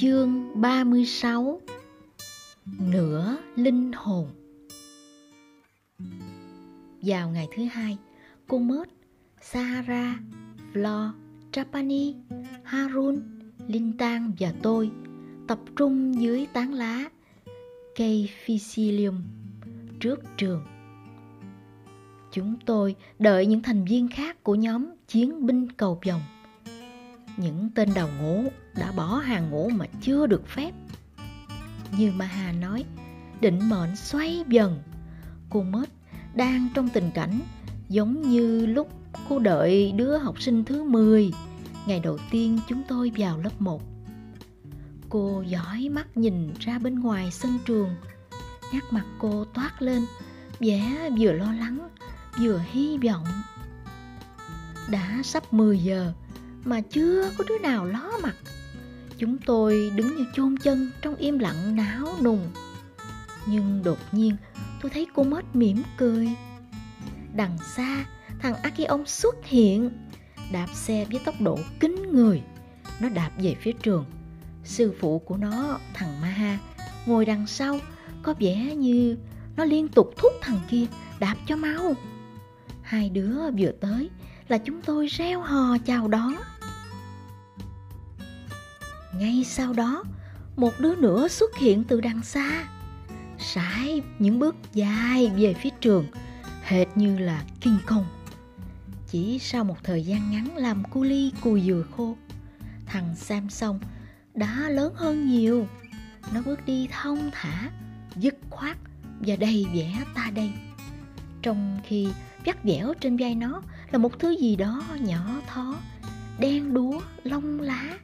Chương 0.00 0.60
36 0.60 1.60
Nửa 2.78 3.36
linh 3.56 3.92
hồn. 3.92 4.28
Vào 7.02 7.30
ngày 7.30 7.48
thứ 7.56 7.64
hai, 7.64 7.98
cô 8.48 8.58
Mớt, 8.58 8.88
Sahara, 9.40 10.18
Flo, 10.72 11.10
Trapani, 11.52 12.14
Harun, 12.62 13.22
Linh 13.68 13.92
Tang 13.98 14.32
và 14.38 14.52
tôi 14.62 14.90
tập 15.48 15.58
trung 15.76 16.22
dưới 16.22 16.46
tán 16.52 16.74
lá 16.74 17.04
cây 17.96 18.30
Phycilium 18.44 19.22
trước 20.00 20.20
trường. 20.36 20.62
Chúng 22.32 22.54
tôi 22.66 22.96
đợi 23.18 23.46
những 23.46 23.62
thành 23.62 23.84
viên 23.84 24.08
khác 24.08 24.42
của 24.42 24.54
nhóm 24.54 24.86
chiến 25.08 25.46
binh 25.46 25.72
cầu 25.72 26.00
vòng 26.06 26.20
những 27.38 27.70
tên 27.74 27.88
đầu 27.94 28.08
ngũ 28.20 28.44
đã 28.74 28.92
bỏ 28.92 29.16
hàng 29.16 29.50
ngũ 29.50 29.68
mà 29.68 29.86
chưa 30.00 30.26
được 30.26 30.48
phép. 30.48 30.72
Như 31.98 32.12
Maha 32.12 32.52
nói, 32.52 32.84
định 33.40 33.68
mệnh 33.68 33.96
xoay 33.96 34.44
dần. 34.48 34.82
Cô 35.50 35.62
Mết 35.62 35.88
đang 36.34 36.68
trong 36.74 36.88
tình 36.88 37.10
cảnh 37.14 37.40
giống 37.88 38.22
như 38.22 38.66
lúc 38.66 38.88
cô 39.28 39.38
đợi 39.38 39.92
đứa 39.96 40.18
học 40.18 40.42
sinh 40.42 40.64
thứ 40.64 40.82
10 40.82 41.32
ngày 41.86 42.00
đầu 42.00 42.18
tiên 42.30 42.58
chúng 42.68 42.82
tôi 42.88 43.12
vào 43.16 43.38
lớp 43.38 43.60
1. 43.60 43.82
Cô 45.08 45.42
dõi 45.46 45.88
mắt 45.88 46.16
nhìn 46.16 46.54
ra 46.60 46.78
bên 46.78 47.00
ngoài 47.00 47.30
sân 47.30 47.58
trường, 47.64 47.90
nét 48.72 48.80
mặt 48.90 49.04
cô 49.18 49.44
toát 49.44 49.82
lên, 49.82 50.02
vẻ 50.60 51.10
vừa 51.18 51.32
lo 51.32 51.52
lắng, 51.52 51.88
vừa 52.40 52.60
hy 52.70 52.98
vọng. 52.98 53.26
Đã 54.90 55.20
sắp 55.24 55.52
10 55.52 55.78
giờ, 55.78 56.12
mà 56.64 56.80
chưa 56.80 57.30
có 57.38 57.44
đứa 57.48 57.58
nào 57.58 57.86
ló 57.86 58.10
mặt. 58.22 58.34
Chúng 59.18 59.38
tôi 59.38 59.92
đứng 59.96 60.16
như 60.16 60.24
chôn 60.34 60.56
chân 60.56 60.90
trong 61.02 61.14
im 61.16 61.38
lặng 61.38 61.76
náo 61.76 62.06
nùng. 62.22 62.50
Nhưng 63.46 63.82
đột 63.84 63.98
nhiên, 64.12 64.36
tôi 64.82 64.90
thấy 64.90 65.06
cô 65.14 65.22
mất 65.22 65.56
mỉm 65.56 65.82
cười. 65.98 66.28
Đằng 67.34 67.58
xa, 67.76 68.04
thằng 68.38 68.54
Akion 68.54 69.06
xuất 69.06 69.34
hiện, 69.44 69.90
đạp 70.52 70.68
xe 70.74 71.06
với 71.10 71.20
tốc 71.24 71.34
độ 71.40 71.58
kính 71.80 72.12
người. 72.12 72.42
Nó 73.00 73.08
đạp 73.08 73.30
về 73.38 73.54
phía 73.60 73.72
trường. 73.72 74.04
Sư 74.64 74.94
phụ 75.00 75.18
của 75.18 75.36
nó, 75.36 75.78
thằng 75.94 76.20
Maha, 76.20 76.58
ngồi 77.06 77.24
đằng 77.24 77.46
sau, 77.46 77.78
có 78.22 78.34
vẻ 78.40 78.74
như 78.74 79.16
nó 79.56 79.64
liên 79.64 79.88
tục 79.88 80.14
thúc 80.16 80.32
thằng 80.40 80.60
kia 80.70 80.86
đạp 81.20 81.36
cho 81.46 81.56
mau. 81.56 81.94
Hai 82.82 83.10
đứa 83.10 83.50
vừa 83.58 83.72
tới 83.80 84.10
là 84.48 84.58
chúng 84.58 84.80
tôi 84.82 85.06
reo 85.06 85.40
hò 85.40 85.78
chào 85.84 86.08
đón. 86.08 86.34
Ngay 89.14 89.44
sau 89.44 89.72
đó, 89.72 90.04
một 90.56 90.72
đứa 90.78 90.96
nữa 90.96 91.28
xuất 91.28 91.56
hiện 91.56 91.84
từ 91.84 92.00
đằng 92.00 92.22
xa, 92.22 92.68
sải 93.38 94.02
những 94.18 94.38
bước 94.38 94.56
dài 94.72 95.32
về 95.36 95.54
phía 95.54 95.70
trường, 95.80 96.06
hệt 96.62 96.88
như 96.96 97.18
là 97.18 97.44
kinh 97.60 97.78
công 97.86 98.04
chỉ 99.10 99.38
sau 99.38 99.64
một 99.64 99.76
thời 99.84 100.04
gian 100.04 100.30
ngắn 100.30 100.56
làm 100.56 100.84
cu 100.84 101.02
ly 101.02 101.32
cùi 101.40 101.60
dừa 101.60 101.84
khô, 101.96 102.16
thằng 102.86 103.16
samson 103.16 103.78
đã 104.34 104.68
lớn 104.68 104.92
hơn 104.96 105.26
nhiều. 105.26 105.66
Nó 106.34 106.42
bước 106.42 106.66
đi 106.66 106.88
thong 106.90 107.30
thả, 107.32 107.70
dứt 108.16 108.34
khoát 108.50 108.76
và 109.20 109.36
đầy 109.36 109.66
vẻ 109.74 110.04
ta 110.14 110.30
đây. 110.34 110.52
Trong 111.42 111.78
khi 111.86 112.08
vắt 112.44 112.64
vẻo 112.64 112.94
trên 113.00 113.16
vai 113.16 113.34
nó 113.34 113.62
là 113.90 113.98
một 113.98 114.18
thứ 114.18 114.30
gì 114.30 114.56
đó 114.56 114.82
nhỏ 115.00 115.40
thó 115.46 115.74
đen 116.38 116.74
đúa 116.74 117.00
lông 117.24 117.60
lá 117.60 117.98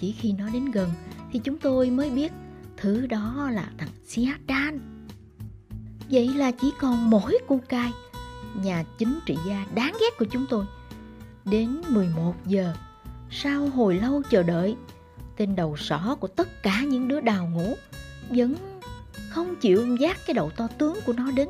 chỉ 0.00 0.12
khi 0.12 0.32
nó 0.32 0.48
đến 0.48 0.70
gần 0.70 0.90
thì 1.32 1.40
chúng 1.44 1.58
tôi 1.58 1.90
mới 1.90 2.10
biết 2.10 2.32
thứ 2.76 3.06
đó 3.06 3.48
là 3.52 3.70
thằng 3.78 3.88
Siadan. 4.06 4.80
Vậy 6.10 6.28
là 6.28 6.50
chỉ 6.50 6.72
còn 6.80 7.10
mỗi 7.10 7.38
cu 7.46 7.60
cai, 7.68 7.92
nhà 8.54 8.84
chính 8.98 9.18
trị 9.26 9.36
gia 9.46 9.66
đáng 9.74 9.92
ghét 10.00 10.18
của 10.18 10.24
chúng 10.30 10.46
tôi. 10.50 10.64
Đến 11.44 11.82
11 11.88 12.34
giờ, 12.46 12.74
sau 13.30 13.68
hồi 13.68 13.94
lâu 13.94 14.22
chờ 14.30 14.42
đợi, 14.42 14.76
tên 15.36 15.56
đầu 15.56 15.76
sỏ 15.76 16.16
của 16.20 16.28
tất 16.28 16.62
cả 16.62 16.80
những 16.80 17.08
đứa 17.08 17.20
đào 17.20 17.50
ngũ 17.54 17.74
vẫn 18.28 18.54
không 19.30 19.56
chịu 19.56 19.96
giác 19.96 20.16
cái 20.26 20.34
đầu 20.34 20.50
to 20.50 20.68
tướng 20.78 20.98
của 21.06 21.12
nó 21.12 21.30
đến. 21.30 21.48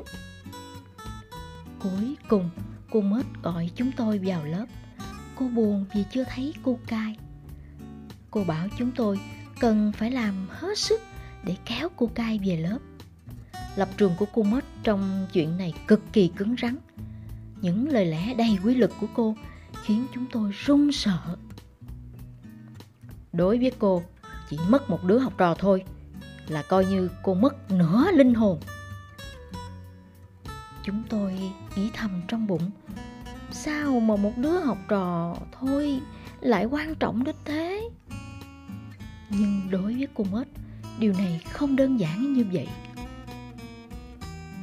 Cuối 1.79 2.15
cùng, 2.27 2.49
cô 2.95 3.01
mết 3.01 3.25
gọi 3.43 3.69
chúng 3.75 3.91
tôi 3.91 4.19
vào 4.23 4.45
lớp. 4.45 4.65
Cô 5.35 5.47
buồn 5.47 5.85
vì 5.95 6.03
chưa 6.11 6.23
thấy 6.23 6.53
cô 6.63 6.79
cai. 6.87 7.17
Cô 8.31 8.43
bảo 8.43 8.67
chúng 8.77 8.91
tôi 8.91 9.19
cần 9.59 9.91
phải 9.91 10.11
làm 10.11 10.47
hết 10.49 10.77
sức 10.77 11.01
để 11.43 11.55
kéo 11.65 11.89
cô 11.95 12.07
cai 12.15 12.39
về 12.45 12.57
lớp. 12.57 12.77
Lập 13.75 13.89
trường 13.97 14.11
của 14.17 14.25
cô 14.33 14.43
mất 14.43 14.65
trong 14.83 15.27
chuyện 15.33 15.57
này 15.57 15.73
cực 15.87 16.01
kỳ 16.13 16.27
cứng 16.27 16.55
rắn. 16.61 16.77
Những 17.61 17.89
lời 17.89 18.05
lẽ 18.05 18.33
đầy 18.33 18.57
quy 18.63 18.75
lực 18.75 18.91
của 18.99 19.07
cô 19.13 19.35
khiến 19.83 20.05
chúng 20.13 20.25
tôi 20.31 20.51
run 20.65 20.91
sợ. 20.91 21.19
Đối 23.33 23.57
với 23.57 23.71
cô, 23.79 24.03
chỉ 24.49 24.57
mất 24.69 24.89
một 24.89 25.03
đứa 25.03 25.17
học 25.17 25.33
trò 25.37 25.55
thôi 25.55 25.83
là 26.47 26.61
coi 26.61 26.85
như 26.85 27.09
cô 27.23 27.33
mất 27.33 27.71
nửa 27.71 28.11
linh 28.11 28.33
hồn. 28.33 28.59
Chúng 30.85 31.03
tôi 31.09 31.33
nghĩ 31.75 31.89
thầm 31.93 32.21
trong 32.27 32.47
bụng, 32.47 32.71
sao 33.51 33.99
mà 33.99 34.15
một 34.15 34.37
đứa 34.37 34.59
học 34.59 34.77
trò 34.87 35.35
thôi 35.59 35.99
lại 36.41 36.65
quan 36.65 36.95
trọng 36.95 37.23
đến 37.23 37.35
thế? 37.45 37.89
nhưng 39.29 39.61
đối 39.69 39.93
với 39.93 40.07
cô 40.13 40.23
mết 40.31 40.47
điều 40.99 41.13
này 41.13 41.41
không 41.49 41.75
đơn 41.75 41.99
giản 41.99 42.33
như 42.33 42.45
vậy. 42.51 42.67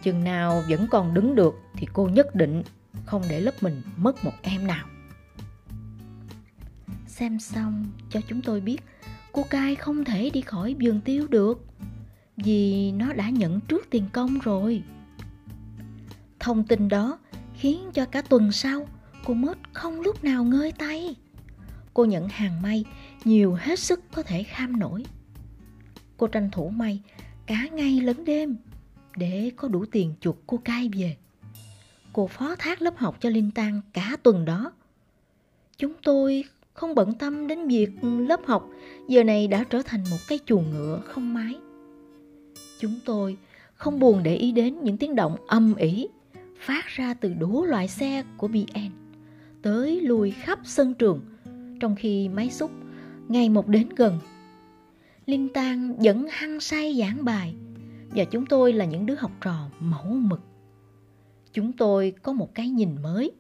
Chừng 0.03 0.25
nào 0.25 0.62
vẫn 0.69 0.87
còn 0.91 1.15
đứng 1.15 1.34
được 1.34 1.55
thì 1.75 1.87
cô 1.93 2.09
nhất 2.09 2.34
định 2.34 2.62
không 3.06 3.22
để 3.31 3.41
lớp 3.41 3.62
mình 3.62 3.82
mất 3.97 4.25
một 4.25 4.32
em 4.43 4.66
nào. 4.66 4.87
Xem 7.06 7.38
xong 7.41 7.87
cho 8.11 8.21
chúng 8.28 8.43
tôi 8.43 8.61
biết 8.61 8.78
cô 9.32 9.43
cai 9.50 9.75
không 9.75 10.05
thể 10.05 10.31
đi 10.31 10.41
khỏi 10.41 10.77
vườn 10.81 11.00
tiêu 11.00 11.27
được 11.31 11.65
vì 12.37 12.93
nó 12.93 13.12
đã 13.12 13.31
nhận 13.31 13.61
trước 13.61 13.87
tiền 13.91 14.05
công 14.12 14.38
rồi 14.38 14.82
thông 16.42 16.64
tin 16.64 16.88
đó 16.88 17.19
khiến 17.54 17.91
cho 17.94 18.04
cả 18.04 18.22
tuần 18.22 18.53
sau 18.53 18.86
cô 19.25 19.34
mất 19.34 19.58
không 19.72 20.00
lúc 20.00 20.25
nào 20.25 20.44
ngơi 20.44 20.72
tay 20.72 21.16
cô 21.94 22.04
nhận 22.04 22.28
hàng 22.28 22.62
may 22.62 22.84
nhiều 23.25 23.54
hết 23.54 23.78
sức 23.78 24.00
có 24.12 24.22
thể 24.22 24.42
kham 24.42 24.78
nổi. 24.78 25.04
Cô 26.16 26.26
tranh 26.26 26.50
thủ 26.52 26.69
may 26.69 27.00
cả 27.47 27.69
ngày 27.72 28.00
lẫn 28.00 28.25
đêm 28.25 28.56
để 29.16 29.50
có 29.56 29.69
đủ 29.69 29.84
tiền 29.92 30.14
chuộc 30.20 30.36
cô 30.47 30.60
cai 30.64 30.91
về. 30.94 31.16
Cô 32.12 32.26
phó 32.26 32.54
thác 32.58 32.82
lớp 32.82 32.97
học 32.97 33.16
cho 33.20 33.28
Linh 33.28 33.50
Tăng 33.50 33.81
cả 33.92 34.16
tuần 34.22 34.44
đó. 34.44 34.72
Chúng 35.76 35.92
tôi 36.02 36.44
không 36.75 36.94
bận 36.94 37.14
tâm 37.14 37.47
đến 37.47 37.69
việc 37.69 37.91
lớp 38.02 38.41
học 38.47 38.69
giờ 39.08 39.25
này 39.25 39.48
đã 39.48 39.64
trở 39.70 39.82
thành 39.82 40.04
một 40.10 40.16
cái 40.28 40.38
chuồng 40.47 40.70
ngựa 40.70 41.00
không 41.04 41.34
mái. 41.34 41.54
Chúng 42.81 43.00
tôi 43.04 43.36
không 43.75 44.00
buồn 44.00 44.22
để 44.22 44.36
ý 44.36 44.52
đến 44.52 44.84
những 44.84 44.97
tiếng 44.97 45.14
động 45.14 45.36
âm 45.47 45.75
ỉ 45.75 46.08
phát 46.62 46.87
ra 46.87 47.15
từ 47.15 47.34
đủ 47.34 47.65
loại 47.65 47.89
xe 47.89 48.25
của 48.37 48.49
BN 48.49 48.91
tới 49.62 50.00
lùi 50.00 50.31
khắp 50.31 50.59
sân 50.65 50.95
trường 50.95 51.21
trong 51.81 51.97
khi 51.97 52.28
máy 52.28 52.50
xúc 52.50 52.71
ngày 53.28 53.49
một 53.49 53.69
đến 53.69 53.89
gần. 53.97 54.19
Linh 55.27 55.49
Tang 55.49 55.97
vẫn 55.99 56.27
hăng 56.31 56.61
say 56.61 56.97
giảng 56.99 57.25
bài 57.25 57.55
và 58.11 58.25
chúng 58.25 58.47
tôi 58.47 58.73
là 58.73 58.84
những 58.84 59.06
đứa 59.06 59.15
học 59.15 59.31
trò 59.41 59.69
mẫu 59.81 60.06
mực. 60.06 60.41
Chúng 61.53 61.73
tôi 61.73 62.15
có 62.23 62.33
một 62.33 62.55
cái 62.55 62.69
nhìn 62.69 63.03
mới. 63.03 63.33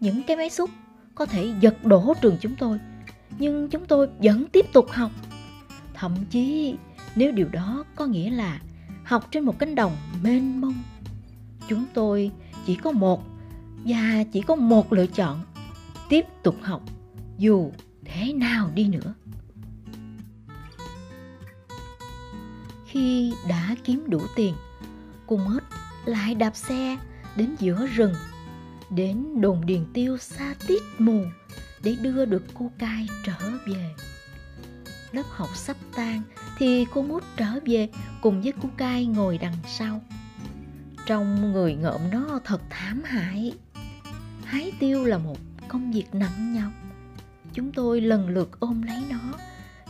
Những 0.00 0.22
cái 0.26 0.36
máy 0.36 0.50
xúc 0.50 0.70
có 1.14 1.26
thể 1.26 1.52
giật 1.60 1.84
đổ 1.84 2.14
trường 2.20 2.36
chúng 2.40 2.54
tôi, 2.58 2.78
nhưng 3.38 3.68
chúng 3.68 3.86
tôi 3.86 4.08
vẫn 4.18 4.46
tiếp 4.52 4.66
tục 4.72 4.90
học. 4.90 5.10
Thậm 5.94 6.14
chí 6.30 6.76
nếu 7.16 7.32
điều 7.32 7.48
đó 7.48 7.84
có 7.96 8.06
nghĩa 8.06 8.30
là 8.30 8.60
học 9.04 9.28
trên 9.30 9.44
một 9.44 9.58
cánh 9.58 9.74
đồng 9.74 9.96
mênh 10.22 10.60
mông, 10.60 10.74
chúng 11.68 11.84
tôi 11.94 12.30
chỉ 12.66 12.76
có 12.76 12.90
một 12.90 13.24
và 13.84 14.24
chỉ 14.32 14.40
có 14.40 14.54
một 14.54 14.92
lựa 14.92 15.06
chọn, 15.06 15.42
tiếp 16.08 16.24
tục 16.42 16.56
học 16.62 16.82
dù 17.38 17.72
thế 18.04 18.32
nào 18.32 18.70
đi 18.74 18.88
nữa. 18.88 19.14
Khi 22.86 23.32
đã 23.48 23.76
kiếm 23.84 24.04
đủ 24.08 24.20
tiền 24.36 24.54
cô 25.26 25.36
mết 25.36 25.62
lại 26.04 26.34
đạp 26.34 26.56
xe 26.56 26.96
đến 27.36 27.56
giữa 27.58 27.86
rừng 27.86 28.14
đến 28.90 29.40
đồn 29.40 29.66
điền 29.66 29.84
tiêu 29.92 30.18
xa 30.18 30.54
tít 30.66 30.82
mù 30.98 31.24
để 31.82 31.96
đưa 32.02 32.24
được 32.24 32.44
cô 32.54 32.70
cai 32.78 33.08
trở 33.24 33.50
về. 33.66 33.94
Lớp 35.12 35.22
học 35.28 35.48
sắp 35.56 35.76
tan 35.96 36.22
thì 36.58 36.86
cô 36.94 37.02
mút 37.02 37.22
trở 37.36 37.60
về 37.66 37.88
cùng 38.20 38.42
với 38.42 38.52
cô 38.62 38.68
cai 38.76 39.06
ngồi 39.06 39.38
đằng 39.38 39.56
sau 39.66 40.00
trong 41.06 41.52
người 41.52 41.74
ngợm 41.74 42.00
nó 42.10 42.40
thật 42.44 42.60
thảm 42.70 43.02
hại 43.04 43.52
hái 44.44 44.72
tiêu 44.80 45.04
là 45.04 45.18
một 45.18 45.36
công 45.68 45.92
việc 45.92 46.14
nặng 46.14 46.54
nhọc 46.54 46.72
chúng 47.54 47.72
tôi 47.72 48.00
lần 48.00 48.28
lượt 48.28 48.60
ôm 48.60 48.82
lấy 48.82 49.04
nó, 49.10 49.38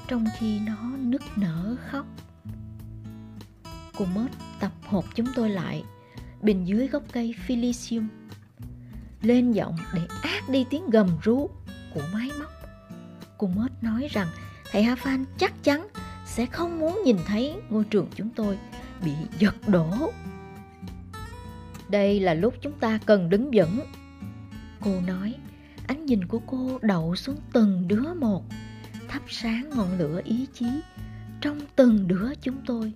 trong 0.09 0.25
khi 0.39 0.59
nó 0.59 0.77
nức 0.99 1.23
nở, 1.37 1.77
khóc. 1.91 2.07
Cô 3.97 4.05
mớt 4.15 4.31
tập 4.61 4.73
hộp 4.87 5.05
chúng 5.15 5.27
tôi 5.35 5.51
lại, 5.51 5.85
bên 6.43 6.65
dưới 6.65 6.89
gốc 6.89 7.03
cây 7.13 7.35
Philisium. 7.47 8.09
Lên 9.23 9.53
giọng 9.53 9.77
để 9.95 10.01
át 10.23 10.49
đi 10.49 10.67
tiếng 10.71 10.91
gầm 10.91 11.09
rú 11.23 11.51
của 11.95 12.03
máy 12.13 12.31
móc. 12.39 12.51
Cô 13.39 13.47
mớt 13.47 13.83
nói 13.83 14.09
rằng, 14.11 14.29
thầy 14.73 14.83
Ha 14.83 14.97
Phan 14.97 15.25
chắc 15.39 15.63
chắn 15.63 15.89
sẽ 16.27 16.47
không 16.47 16.79
muốn 16.79 17.03
nhìn 17.05 17.17
thấy 17.27 17.55
ngôi 17.71 17.85
trường 17.85 18.09
chúng 18.15 18.31
tôi 18.31 18.59
bị 19.05 19.13
giật 19.39 19.55
đổ. 19.67 20.13
Đây 21.89 22.21
là 22.21 22.35
lúc 22.35 22.55
chúng 22.61 22.79
ta 22.79 22.99
cần 23.07 23.29
đứng 23.29 23.51
vững. 23.55 23.81
Cô 24.81 25.01
nói, 25.07 25.35
ánh 25.87 26.07
nhìn 26.07 26.25
của 26.25 26.41
cô 26.47 26.79
đậu 26.83 27.17
xuống 27.17 27.37
từng 27.53 27.89
đứa 27.89 28.15
một, 28.15 28.45
thắp 29.09 29.23
sáng 29.29 29.71
ngọn 29.77 29.99
lửa 29.99 30.21
ý 30.25 30.47
chí 30.55 30.67
trong 31.41 31.61
từng 31.77 32.09
đứa 32.09 32.35
chúng 32.43 32.57
tôi. 32.67 32.93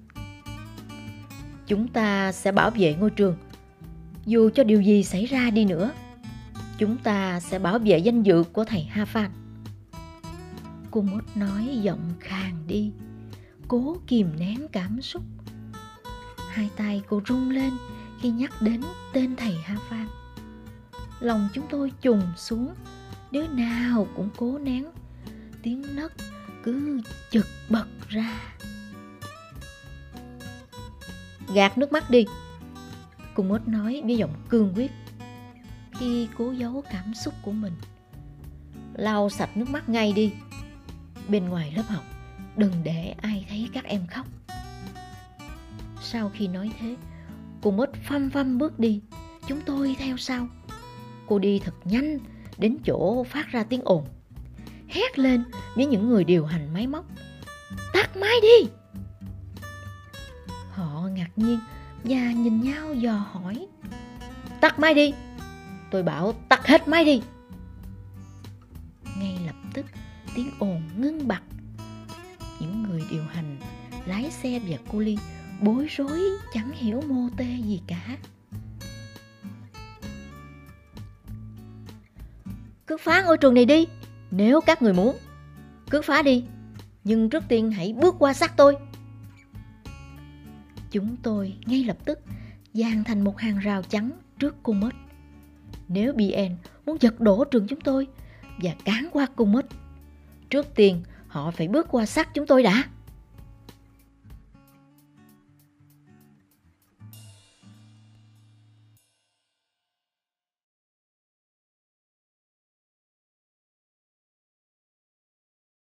Chúng 1.67 1.89
ta 1.89 2.33
sẽ 2.33 2.53
bảo 2.53 2.71
vệ 2.71 2.95
ngôi 2.95 3.11
trường, 3.11 3.37
dù 4.27 4.51
cho 4.55 4.65
điều 4.65 4.81
gì 4.83 5.05
xảy 5.05 5.27
ra 5.27 5.51
đi 5.51 5.65
nữa. 5.65 5.91
Chúng 6.79 6.97
ta 6.97 7.41
sẽ 7.41 7.59
bảo 7.59 7.79
vệ 7.79 7.99
danh 7.99 8.23
dự 8.23 8.45
của 8.53 8.65
thầy 8.65 8.83
Ha 8.83 9.05
Phan. 9.05 9.31
Cô 10.91 11.01
mốt 11.03 11.25
nói 11.35 11.79
giọng 11.83 12.11
khàn 12.21 12.53
đi, 12.67 12.91
cố 13.69 13.97
kìm 14.07 14.31
nén 14.39 14.69
cảm 14.73 15.03
xúc. 15.03 15.23
Hai 16.51 16.71
tay 16.77 17.03
cô 17.09 17.21
rung 17.29 17.51
lên 17.51 17.71
khi 18.21 18.31
nhắc 18.31 18.53
đến 18.61 18.81
tên 19.13 19.37
thầy 19.37 19.55
Ha 19.65 19.77
Phan. 19.89 20.09
Lòng 21.21 21.49
chúng 21.53 21.67
tôi 21.71 21.93
trùng 22.01 22.23
xuống, 22.37 22.75
đứa 23.31 23.47
nào 23.47 24.07
cũng 24.17 24.29
cố 24.37 24.59
nén, 24.59 24.87
tiếng 25.63 25.97
nấc 25.97 26.13
cứ 26.63 27.01
chực 27.31 27.47
bật 27.71 27.87
ra. 28.09 28.41
Gạt 31.55 31.79
nước 31.79 31.93
mắt 31.93 32.11
đi, 32.11 32.25
Cùng 33.35 33.49
mốt 33.49 33.69
nói 33.69 34.03
với 34.05 34.17
giọng 34.17 34.35
cương 34.49 34.73
quyết 34.77 34.91
khi 35.93 36.29
cố 36.39 36.53
giấu 36.53 36.85
cảm 36.91 37.15
xúc 37.15 37.35
của 37.43 37.53
mình. 37.53 37.73
Lau 38.95 39.31
sạch 39.31 39.57
nước 39.57 39.71
mắt 39.71 39.89
ngay 39.89 40.13
đi, 40.13 40.33
bên 41.29 41.49
ngoài 41.49 41.73
lớp 41.77 41.83
học 41.89 42.05
đừng 42.57 42.73
để 42.85 43.15
ai 43.23 43.47
thấy 43.49 43.69
các 43.73 43.85
em 43.85 44.07
khóc 44.07 44.27
sau 46.03 46.31
khi 46.35 46.49
nói 46.49 46.71
thế 46.81 46.97
cô 47.63 47.71
mất 47.71 47.91
phăm 48.05 48.31
phăm 48.31 48.59
bước 48.59 48.79
đi. 48.79 49.01
Chúng 49.49 49.61
tôi 49.61 49.97
theo 49.99 50.17
sau. 50.17 50.49
Cô 51.27 51.39
đi 51.39 51.59
thật 51.59 51.75
nhanh 51.85 52.19
đến 52.59 52.77
chỗ 52.85 53.25
phát 53.25 53.49
ra 53.49 53.65
tiếng 53.65 53.81
ồn. 53.85 54.05
Hét 54.89 55.19
lên 55.19 55.45
với 55.75 55.87
những 55.87 56.09
người 56.09 56.25
điều 56.25 56.47
hành 56.47 56.75
máy 56.75 56.87
móc. 56.87 57.05
Tắt 57.93 58.17
máy 58.17 58.35
đi! 58.43 58.69
Họ 60.71 61.09
ngạc 61.13 61.31
nhiên 61.37 61.59
và 62.05 62.33
nhìn 62.33 62.61
nhau 62.61 62.95
dò 62.95 63.13
hỏi. 63.13 63.67
Tắt 64.61 64.79
máy 64.79 64.95
đi! 64.95 65.13
Tôi 65.91 66.03
bảo 66.03 66.33
tắt 66.49 66.67
hết 66.67 66.89
máy 66.89 67.05
đi! 67.05 67.23
Ngay 69.19 69.39
lập 69.47 69.57
tức, 69.75 69.87
tiếng 70.35 70.51
ồn 70.59 70.83
ngưng 70.97 71.29
bặt. 71.29 71.43
Những 72.61 72.83
người 72.83 73.03
điều 73.11 73.23
hành 73.33 73.57
lái 74.07 74.31
xe 74.31 74.61
và 74.69 74.77
cô 74.93 74.99
ly 74.99 75.19
bối 75.63 75.87
rối, 75.91 76.21
chẳng 76.53 76.73
hiểu 76.73 77.01
mô 77.09 77.29
tê 77.37 77.57
gì 77.65 77.81
cả. 77.87 78.17
Cứ 82.87 82.97
phá 82.97 83.23
ngôi 83.23 83.39
trường 83.39 83.55
này 83.55 83.65
đi, 83.65 83.87
nếu 84.31 84.61
các 84.61 84.83
người 84.83 84.93
muốn. 84.93 85.17
Cứ 85.91 86.03
phá 86.03 86.23
đi, 86.23 86.45
nhưng 87.05 87.31
trước 87.31 87.45
tiên 87.49 87.71
hãy 87.71 87.93
bước 87.93 88.15
qua 88.19 88.33
xác 88.33 88.57
tôi. 88.57 88.77
Chúng 90.91 91.17
tôi 91.23 91.55
ngay 91.67 91.85
lập 91.85 91.97
tức 92.05 92.19
dàn 92.73 93.05
thành 93.05 93.25
một 93.25 93.39
hàng 93.39 93.59
rào 93.59 93.83
trắng 93.83 94.11
trước 94.39 94.57
cô 94.63 94.73
mất 94.73 94.95
nếu 95.89 96.13
bn 96.13 96.57
muốn 96.87 96.97
giật 97.01 97.21
đổ 97.21 97.45
trường 97.45 97.67
chúng 97.67 97.81
tôi 97.81 98.07
và 98.63 98.71
cán 98.85 99.09
qua 99.13 99.27
cô 99.37 99.45
mất 99.45 99.67
Trước 100.51 100.75
tiên 100.75 101.03
họ 101.29 101.51
phải 101.51 101.69
bước 101.69 101.87
qua 101.91 102.07
xác 102.07 102.35
chúng 102.35 102.47
tôi 102.47 102.63
đã. 102.63 102.85